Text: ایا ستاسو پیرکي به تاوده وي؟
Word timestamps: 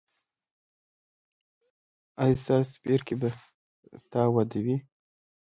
ایا 2.21 2.35
ستاسو 2.43 2.73
پیرکي 2.83 3.15
به 3.21 3.29
تاوده 4.11 4.59
وي؟ 4.65 4.77